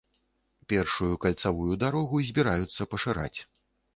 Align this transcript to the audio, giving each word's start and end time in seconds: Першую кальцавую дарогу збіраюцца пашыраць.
Першую 0.71 1.09
кальцавую 1.25 1.73
дарогу 1.85 2.23
збіраюцца 2.29 2.89
пашыраць. 2.95 3.39